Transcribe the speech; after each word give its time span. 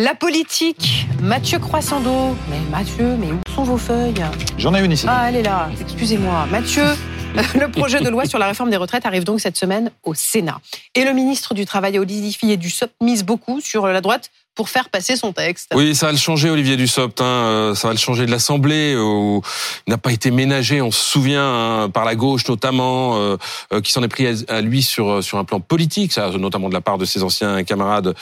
La 0.00 0.14
politique, 0.14 1.08
Mathieu 1.20 1.58
Croissando. 1.58 2.36
Mais 2.48 2.60
Mathieu, 2.70 3.16
mais 3.18 3.32
où 3.32 3.40
sont 3.52 3.64
vos 3.64 3.76
feuilles? 3.76 4.22
J'en 4.56 4.72
ai 4.72 4.84
une 4.84 4.92
ici. 4.92 5.06
Ah, 5.08 5.24
elle 5.28 5.34
est 5.34 5.42
là. 5.42 5.68
Excusez-moi. 5.80 6.46
Mathieu, 6.52 6.84
le 7.34 7.68
projet 7.68 7.98
de 7.98 8.08
loi 8.08 8.24
sur 8.24 8.38
la 8.38 8.46
réforme 8.46 8.70
des 8.70 8.76
retraites 8.76 9.06
arrive 9.06 9.24
donc 9.24 9.40
cette 9.40 9.56
semaine 9.56 9.90
au 10.04 10.14
Sénat. 10.14 10.60
Et 10.94 11.04
le 11.04 11.12
ministre 11.14 11.52
du 11.52 11.64
Travail, 11.66 11.98
Olivier 11.98 12.56
Dussopt, 12.56 12.94
mise 13.02 13.24
beaucoup 13.24 13.60
sur 13.60 13.88
la 13.88 14.00
droite 14.00 14.30
pour 14.54 14.68
faire 14.68 14.88
passer 14.88 15.14
son 15.14 15.32
texte. 15.32 15.70
Oui, 15.74 15.94
ça 15.94 16.06
va 16.06 16.12
le 16.12 16.18
changer, 16.18 16.50
Olivier 16.50 16.76
Dussopt. 16.76 17.20
Hein. 17.20 17.24
Euh, 17.24 17.74
ça 17.76 17.86
va 17.86 17.94
le 17.94 17.98
changer 17.98 18.26
de 18.26 18.30
l'Assemblée, 18.32 18.96
où 18.96 19.40
il 19.86 19.90
n'a 19.90 19.98
pas 19.98 20.10
été 20.10 20.32
ménagé, 20.32 20.82
on 20.82 20.90
se 20.90 21.00
souvient, 21.00 21.84
hein, 21.84 21.90
par 21.90 22.04
la 22.04 22.16
gauche 22.16 22.48
notamment, 22.48 23.16
euh, 23.18 23.36
euh, 23.72 23.80
qui 23.80 23.92
s'en 23.92 24.02
est 24.02 24.08
pris 24.08 24.26
à, 24.48 24.60
lui 24.60 24.82
sur 24.82 25.22
sur 25.22 25.38
un 25.38 25.44
plan 25.44 25.60
politique, 25.60 26.12
ça, 26.12 26.30
notamment 26.30 26.68
de 26.68 26.74
la 26.74 26.80
part 26.80 26.98
de 26.98 27.04
ses 27.04 27.22
anciens 27.22 27.62
camarades 27.62 28.14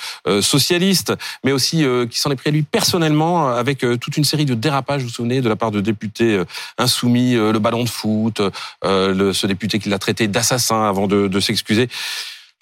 socialistes, 0.42 1.14
mais 1.42 1.52
aussi 1.52 1.84
qui 2.10 2.18
s'en 2.18 2.30
est 2.30 2.36
pris 2.36 2.50
à 2.50 2.52
lui 2.52 2.62
personnellement, 2.62 3.48
avec 3.48 3.78
toute 4.00 4.16
une 4.16 4.24
série 4.24 4.44
de 4.44 4.54
dérapages, 4.54 5.02
vous 5.02 5.08
vous 5.08 5.14
souvenez, 5.14 5.40
de 5.40 5.48
la 5.48 5.56
part 5.56 5.70
de 5.70 5.80
députés 5.80 6.42
insoumis, 6.78 7.32
le 7.32 7.58
ballon 7.58 7.84
de 7.84 7.88
foot, 7.88 8.42
le, 8.84 9.32
ce 9.32 9.46
député 9.46 9.78
qui 9.78 9.88
l'a 9.88 9.98
traité 9.98 10.28
d'assassin 10.28 10.82
avant 10.82 11.06
de, 11.06 11.28
de 11.28 11.40
s'excuser. 11.40 11.88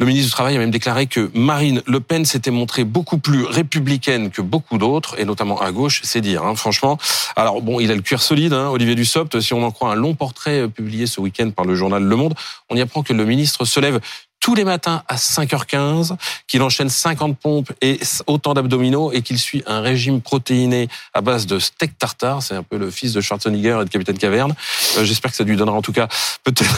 Le 0.00 0.06
ministre 0.06 0.30
du 0.30 0.32
Travail 0.32 0.56
a 0.56 0.58
même 0.58 0.72
déclaré 0.72 1.06
que 1.06 1.30
Marine 1.34 1.80
Le 1.86 2.00
Pen 2.00 2.24
s'était 2.24 2.50
montrée 2.50 2.82
beaucoup 2.82 3.18
plus 3.18 3.44
républicaine 3.44 4.30
que 4.30 4.42
beaucoup 4.42 4.76
d'autres, 4.76 5.20
et 5.20 5.24
notamment 5.24 5.60
à 5.60 5.70
gauche, 5.70 6.00
c'est 6.02 6.20
dire, 6.20 6.42
hein, 6.42 6.56
franchement. 6.56 6.98
Alors 7.36 7.62
bon, 7.62 7.78
il 7.78 7.92
a 7.92 7.94
le 7.94 8.02
cuir 8.02 8.20
solide, 8.20 8.54
hein, 8.54 8.70
Olivier 8.70 8.96
Dussopt. 8.96 9.38
Si 9.40 9.54
on 9.54 9.62
en 9.62 9.70
croit 9.70 9.92
un 9.92 9.94
long 9.94 10.14
portrait 10.14 10.62
euh, 10.62 10.68
publié 10.68 11.06
ce 11.06 11.20
week-end 11.20 11.50
par 11.50 11.64
le 11.64 11.76
journal 11.76 12.02
Le 12.02 12.16
Monde, 12.16 12.34
on 12.70 12.76
y 12.76 12.80
apprend 12.80 13.04
que 13.04 13.12
le 13.12 13.24
ministre 13.24 13.64
se 13.64 13.78
lève 13.78 14.00
tous 14.40 14.56
les 14.56 14.64
matins 14.64 15.04
à 15.06 15.14
5h15, 15.14 16.16
qu'il 16.48 16.62
enchaîne 16.62 16.90
50 16.90 17.38
pompes 17.38 17.72
et 17.80 18.00
autant 18.26 18.52
d'abdominaux 18.52 19.12
et 19.12 19.22
qu'il 19.22 19.38
suit 19.38 19.62
un 19.66 19.80
régime 19.80 20.20
protéiné 20.20 20.88
à 21.14 21.20
base 21.20 21.46
de 21.46 21.60
steak 21.60 21.96
tartare. 21.96 22.42
C'est 22.42 22.56
un 22.56 22.64
peu 22.64 22.76
le 22.78 22.90
fils 22.90 23.12
de 23.12 23.20
Schwarzenegger 23.20 23.78
et 23.80 23.84
de 23.84 23.90
Capitaine 23.90 24.18
Caverne. 24.18 24.54
Euh, 24.98 25.04
j'espère 25.04 25.30
que 25.30 25.36
ça 25.36 25.44
lui 25.44 25.56
donnera 25.56 25.76
en 25.76 25.82
tout 25.82 25.92
cas 25.92 26.08
peut-être 26.42 26.76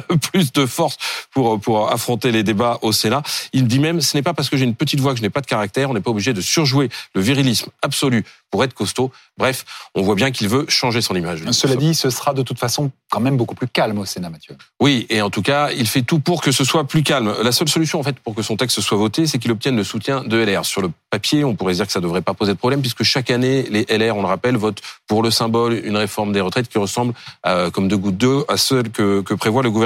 plus 0.32 0.52
de 0.52 0.66
force 0.66 0.96
pour, 1.30 1.60
pour 1.60 1.90
affronter 1.90 2.32
les 2.32 2.42
débats 2.42 2.78
au 2.82 2.92
Sénat. 2.92 3.22
Il 3.52 3.66
dit 3.66 3.78
même, 3.78 4.00
ce 4.00 4.16
n'est 4.16 4.22
pas 4.22 4.34
parce 4.34 4.48
que 4.48 4.56
j'ai 4.56 4.64
une 4.64 4.74
petite 4.74 5.00
voix 5.00 5.12
que 5.12 5.18
je 5.18 5.22
n'ai 5.22 5.30
pas 5.30 5.40
de 5.40 5.46
caractère, 5.46 5.90
on 5.90 5.94
n'est 5.94 6.00
pas 6.00 6.10
obligé 6.10 6.32
de 6.32 6.40
surjouer 6.40 6.88
le 7.14 7.20
virilisme 7.20 7.70
absolu 7.82 8.24
pour 8.50 8.62
être 8.62 8.74
costaud. 8.74 9.10
Bref, 9.38 9.64
on 9.94 10.02
voit 10.02 10.14
bien 10.14 10.30
qu'il 10.30 10.48
veut 10.48 10.66
changer 10.68 11.00
son 11.00 11.16
image. 11.16 11.42
Cela 11.52 11.74
dit, 11.74 11.94
ce 11.94 12.10
sera 12.10 12.34
de 12.34 12.42
toute 12.42 12.58
façon 12.58 12.90
quand 13.10 13.20
même 13.20 13.36
beaucoup 13.36 13.54
plus 13.54 13.66
calme 13.66 13.98
au 13.98 14.04
Sénat, 14.04 14.28
Mathieu. 14.28 14.56
Oui, 14.78 15.06
et 15.08 15.22
en 15.22 15.30
tout 15.30 15.40
cas, 15.40 15.70
il 15.70 15.88
fait 15.88 16.02
tout 16.02 16.18
pour 16.18 16.42
que 16.42 16.52
ce 16.52 16.62
soit 16.64 16.84
plus 16.84 17.02
calme. 17.02 17.34
La 17.42 17.50
seule 17.50 17.68
solution, 17.68 17.98
en 17.98 18.02
fait, 18.02 18.18
pour 18.20 18.34
que 18.34 18.42
son 18.42 18.56
texte 18.56 18.80
soit 18.80 18.98
voté, 18.98 19.26
c'est 19.26 19.38
qu'il 19.38 19.50
obtienne 19.50 19.76
le 19.76 19.84
soutien 19.84 20.22
de 20.22 20.36
LR. 20.36 20.66
Sur 20.66 20.82
le 20.82 20.90
papier, 21.10 21.44
on 21.44 21.54
pourrait 21.56 21.74
dire 21.74 21.86
que 21.86 21.92
ça 21.92 22.00
ne 22.00 22.04
devrait 22.04 22.20
pas 22.20 22.34
poser 22.34 22.52
de 22.52 22.58
problème, 22.58 22.82
puisque 22.82 23.04
chaque 23.04 23.30
année, 23.30 23.66
les 23.70 23.86
LR, 23.88 24.16
on 24.16 24.22
le 24.22 24.28
rappelle, 24.28 24.56
votent 24.56 24.82
pour 25.06 25.22
le 25.22 25.30
symbole 25.30 25.80
une 25.84 25.96
réforme 25.96 26.32
des 26.32 26.42
retraites 26.42 26.68
qui 26.68 26.78
ressemble 26.78 27.14
euh, 27.46 27.70
comme 27.70 27.88
deux 27.88 27.96
gouttes 27.96 28.18
d'eau 28.18 28.44
à 28.48 28.58
celle 28.58 28.90
que, 28.90 29.22
que, 29.22 29.32
prévoit 29.34 29.62
le 29.62 29.70
gouvernement. 29.70 29.81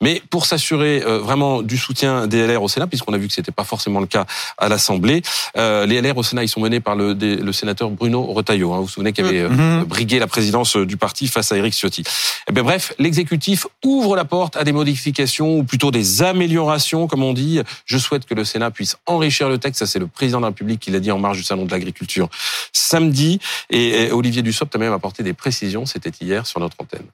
Mais 0.00 0.22
pour 0.30 0.46
s'assurer 0.46 1.02
euh, 1.04 1.18
vraiment 1.18 1.62
du 1.62 1.76
soutien 1.76 2.26
des 2.26 2.46
LR 2.46 2.62
au 2.62 2.68
Sénat, 2.68 2.86
puisqu'on 2.86 3.12
a 3.12 3.18
vu 3.18 3.28
que 3.28 3.34
c'était 3.34 3.52
pas 3.52 3.64
forcément 3.64 4.00
le 4.00 4.06
cas 4.06 4.26
à 4.58 4.68
l'Assemblée, 4.68 5.22
euh, 5.56 5.86
les 5.86 6.00
LR 6.00 6.16
au 6.16 6.22
Sénat, 6.22 6.44
ils 6.44 6.48
sont 6.48 6.60
menés 6.60 6.80
par 6.80 6.96
le, 6.96 7.12
le 7.14 7.52
sénateur 7.52 7.90
Bruno 7.90 8.22
Retailleau. 8.22 8.72
Hein, 8.72 8.78
vous 8.78 8.84
vous 8.84 8.88
souvenez 8.88 9.12
qu'il 9.12 9.24
avait 9.24 9.48
mm-hmm. 9.48 9.84
brigué 9.84 10.18
la 10.18 10.26
présidence 10.26 10.76
du 10.76 10.96
parti 10.96 11.28
face 11.28 11.52
à 11.52 11.56
Éric 11.56 11.74
Ciotti. 11.74 12.02
Eh 12.48 12.52
bien, 12.52 12.62
bref, 12.62 12.92
l'exécutif 12.98 13.66
ouvre 13.84 14.16
la 14.16 14.24
porte 14.24 14.56
à 14.56 14.64
des 14.64 14.72
modifications 14.72 15.58
ou 15.58 15.64
plutôt 15.64 15.90
des 15.90 16.22
améliorations, 16.22 17.06
comme 17.06 17.22
on 17.22 17.32
dit. 17.32 17.60
Je 17.84 17.98
souhaite 17.98 18.24
que 18.26 18.34
le 18.34 18.44
Sénat 18.44 18.70
puisse 18.70 18.96
enrichir 19.06 19.48
le 19.48 19.58
texte. 19.58 19.80
Ça, 19.80 19.86
c'est 19.86 19.98
le 19.98 20.06
président 20.06 20.38
de 20.38 20.42
la 20.42 20.48
République 20.48 20.80
qui 20.80 20.90
l'a 20.90 21.00
dit 21.00 21.10
en 21.10 21.18
marge 21.18 21.38
du 21.38 21.44
salon 21.44 21.64
de 21.64 21.70
l'agriculture 21.70 22.28
samedi. 22.72 23.40
Et 23.70 24.10
Olivier 24.10 24.42
Dussopt 24.42 24.74
a 24.74 24.78
même 24.78 24.92
apporté 24.92 25.22
des 25.22 25.34
précisions. 25.34 25.86
C'était 25.86 26.12
hier 26.20 26.46
sur 26.46 26.60
notre 26.60 26.76
antenne. 26.80 27.06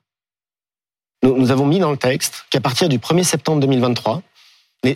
Nous 1.25 1.51
avons 1.51 1.67
mis 1.67 1.79
dans 1.79 1.91
le 1.91 1.97
texte 1.97 2.45
qu'à 2.51 2.61
partir 2.61 2.91
du 2.91 2.99
1er 2.99 3.25
septembre 3.25 3.61
2023, 3.61 4.23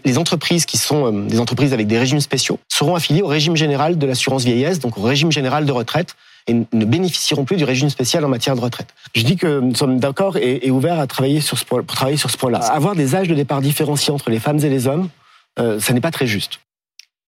les 0.05 0.19
entreprises 0.19 0.67
qui 0.67 0.77
sont 0.77 1.07
euh, 1.07 1.27
des 1.27 1.41
entreprises 1.41 1.73
avec 1.73 1.87
des 1.87 1.99
régimes 1.99 2.21
spéciaux 2.21 2.59
seront 2.69 2.95
affiliées 2.95 3.23
au 3.23 3.27
régime 3.27 3.57
général 3.57 3.97
de 3.97 4.07
l'assurance 4.07 4.45
vieillesse, 4.45 4.79
donc 4.81 4.99
au 4.99 5.03
régime 5.03 5.33
général 5.33 5.65
de 5.65 5.73
retraite, 5.73 6.15
et 6.47 6.55
ne 6.55 6.85
bénéficieront 6.85 7.45
plus 7.45 7.57
du 7.57 7.65
régime 7.65 7.89
spécial 7.89 8.25
en 8.25 8.29
matière 8.29 8.55
de 8.55 8.61
retraite. 8.61 8.89
Je 9.15 9.23
dis 9.23 9.37
que 9.37 9.61
nous 9.61 9.75
sommes 9.75 9.99
d'accord 9.99 10.37
et, 10.37 10.71
ouverts 10.71 10.99
à 10.99 11.07
travailler 11.07 11.41
sur 11.41 11.59
ce 11.59 11.65
point, 11.65 11.83
pour 11.83 11.97
travailler 11.97 12.19
sur 12.19 12.31
ce 12.31 12.37
point-là. 12.37 12.59
Avoir 12.59 12.95
des 12.95 13.15
âges 13.15 13.29
de 13.29 13.35
départ 13.35 13.63
différenciés 13.63 14.13
entre 14.13 14.29
les 14.29 14.39
femmes 14.39 14.59
et 14.59 14.69
les 14.69 14.87
hommes, 14.87 15.09
euh, 15.59 15.81
ça 15.81 15.95
n'est 15.95 16.01
pas 16.01 16.11
très 16.11 16.27
juste. 16.27 16.61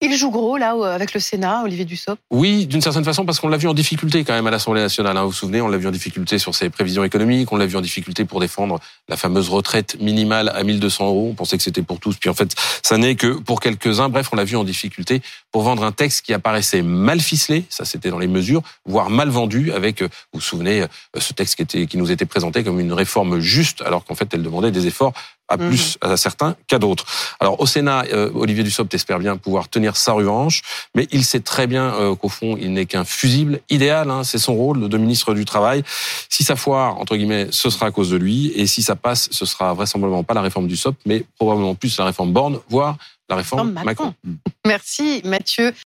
Il 0.03 0.17
joue 0.17 0.31
gros 0.31 0.57
là 0.57 0.75
avec 0.95 1.13
le 1.13 1.21
Sénat, 1.21 1.63
Olivier 1.63 1.85
Dussopt. 1.85 2.23
Oui, 2.31 2.67
d'une 2.67 2.81
certaine 2.81 3.05
façon 3.05 3.27
parce 3.27 3.39
qu'on 3.39 3.49
l'a 3.49 3.59
vu 3.59 3.69
en 3.69 3.75
difficulté 3.75 4.25
quand 4.25 4.33
même 4.33 4.47
à 4.47 4.51
l'Assemblée 4.51 4.81
nationale. 4.81 5.15
Hein. 5.19 5.25
Vous 5.25 5.29
vous 5.29 5.35
souvenez, 5.35 5.61
on 5.61 5.69
l'a 5.69 5.77
vu 5.77 5.87
en 5.87 5.91
difficulté 5.91 6.39
sur 6.39 6.55
ses 6.55 6.71
prévisions 6.71 7.05
économiques, 7.05 7.53
on 7.53 7.59
l'a 7.59 7.67
vu 7.67 7.77
en 7.77 7.83
difficulté 7.83 8.25
pour 8.25 8.41
défendre 8.41 8.81
la 9.11 9.19
fameuse 9.19 9.51
retraite 9.51 10.01
minimale 10.01 10.49
à 10.55 10.65
1200 10.65 11.07
euros. 11.07 11.29
On 11.33 11.35
pensait 11.35 11.59
que 11.59 11.63
c'était 11.63 11.83
pour 11.83 12.01
tous, 12.01 12.17
puis 12.17 12.31
en 12.31 12.35
fait, 12.35 12.55
ça 12.83 12.97
n'est 12.97 13.15
que 13.15 13.39
pour 13.41 13.61
quelques-uns. 13.61 14.09
Bref, 14.09 14.31
on 14.33 14.37
l'a 14.37 14.45
vu 14.45 14.57
en 14.57 14.65
difficulté 14.65 15.21
pour 15.53 15.63
vendre 15.63 15.85
un 15.85 15.93
texte 15.93 16.25
qui 16.25 16.33
apparaissait 16.33 16.81
mal 16.81 17.21
ficelé, 17.21 17.65
ça 17.69 17.85
c'était 17.85 18.09
dans 18.09 18.19
les 18.19 18.29
mesures, 18.29 18.63
voire 18.87 19.11
mal 19.11 19.29
vendu, 19.29 19.71
avec, 19.73 20.03
vous 20.03 20.09
vous 20.35 20.41
souvenez, 20.41 20.87
ce 21.19 21.35
texte 21.35 21.57
qui, 21.57 21.63
était, 21.63 21.87
qui 21.87 21.99
nous 21.99 22.11
était 22.11 22.25
présenté 22.25 22.65
comme 22.65 22.81
une 22.81 22.95
réforme 22.95 23.41
juste, 23.41 23.83
alors 23.83 24.05
qu'en 24.05 24.15
fait 24.15 24.33
elle 24.33 24.43
demandait 24.43 24.71
des 24.71 24.87
efforts 24.87 25.13
à 25.51 25.57
mhm. 25.57 25.69
plus 25.69 25.99
à 26.01 26.17
certains 26.17 26.57
qu'à 26.67 26.79
d'autres. 26.79 27.05
Alors 27.41 27.61
au 27.61 27.67
Sénat, 27.67 28.05
euh, 28.13 28.31
Olivier 28.35 28.65
Dussopt 28.65 28.95
espère 28.95 29.19
bien 29.19 29.37
pouvoir 29.37 29.69
tenir 29.69 29.97
sa 29.97 30.13
revanche, 30.13 30.63
mais 30.95 31.07
il 31.11 31.25
sait 31.25 31.41
très 31.41 31.67
bien 31.67 31.93
euh, 31.95 32.15
qu'au 32.15 32.29
fond, 32.29 32.57
il 32.59 32.73
n'est 32.73 32.87
qu'un 32.87 33.05
fusible 33.05 33.61
idéal. 33.69 34.11
Hein, 34.11 34.25
c'est 34.25 34.39
son 34.39 34.55
rôle 34.55 34.89
de 34.89 34.97
ministre 34.97 35.35
du 35.35 35.45
Travail. 35.45 35.83
Si 36.29 36.45
ça 36.45 36.57
foire, 36.57 36.99
entre 36.99 37.17
guillemets, 37.17 37.49
ce 37.51 37.69
sera 37.69 37.87
à 37.87 37.91
cause 37.91 38.11
de 38.11 38.17
lui, 38.17 38.53
et 38.55 38.67
si 38.67 38.83
ça 38.83 38.97
passe, 38.97 39.29
ce 39.33 39.45
sera 39.45 39.75
vraisemblablement 39.75 40.23
pas 40.23 40.35
la 40.35 40.43
réforme 40.43 40.69
du 40.69 40.77
SOP, 40.77 40.97
mais 41.05 41.25
probablement 41.37 41.75
plus 41.75 41.99
la 41.99 42.05
réforme 42.05 42.33
Borne, 42.33 42.61
voire 42.69 42.97
la 43.29 43.37
réforme 43.37 43.73
Macron. 43.85 44.15
Merci 44.67 45.23
Mathieu. 45.25 45.73